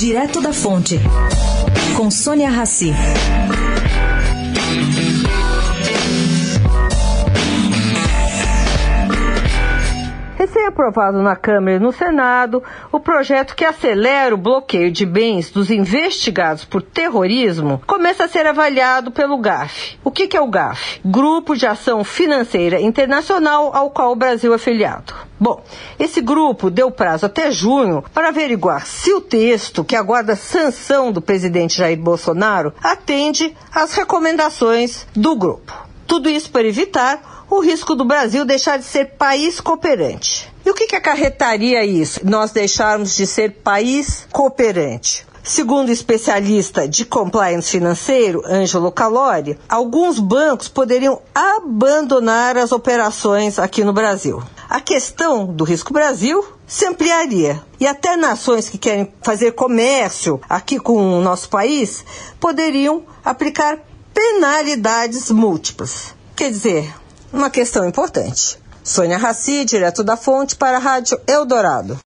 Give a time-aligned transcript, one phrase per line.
[0.00, 0.98] Direto da Fonte,
[1.94, 2.90] com Sônia Rassi.
[10.38, 15.70] Recém-aprovado na Câmara e no Senado, o projeto que acelera o bloqueio de bens dos
[15.70, 19.98] investigados por terrorismo começa a ser avaliado pelo GAF.
[20.02, 20.98] O que, que é o GAF?
[21.04, 25.19] Grupo de Ação Financeira Internacional ao qual o Brasil é filiado.
[25.40, 25.64] Bom,
[25.98, 31.22] esse grupo deu prazo até junho para averiguar se o texto que aguarda sanção do
[31.22, 35.72] presidente Jair Bolsonaro atende às recomendações do grupo.
[36.06, 40.52] Tudo isso para evitar o risco do Brasil deixar de ser país cooperante.
[40.64, 42.20] E o que, que acarretaria isso?
[42.22, 45.26] Nós deixarmos de ser país cooperante.
[45.42, 53.82] Segundo o especialista de compliance financeiro, Ângelo Calori, alguns bancos poderiam abandonar as operações aqui
[53.82, 54.42] no Brasil.
[54.70, 60.78] A questão do risco Brasil se ampliaria e até nações que querem fazer comércio aqui
[60.78, 62.04] com o nosso país
[62.38, 63.80] poderiam aplicar
[64.14, 66.14] penalidades múltiplas.
[66.36, 66.94] Quer dizer,
[67.32, 68.60] uma questão importante.
[68.84, 71.98] Sônia Raci, direto da fonte para a Rádio Eldorado.